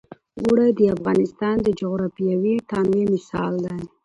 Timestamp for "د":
0.79-0.81, 1.63-1.67